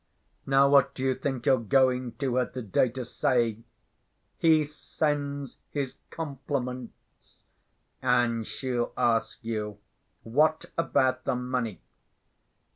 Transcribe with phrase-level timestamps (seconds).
[0.47, 3.59] Now what do you think you're going to her to‐day to say?
[4.39, 7.43] 'He sends his compliments,'
[8.01, 9.77] and she'll ask you,
[10.23, 11.81] 'What about the money?